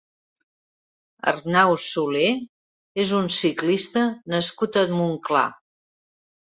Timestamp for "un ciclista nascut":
3.21-4.83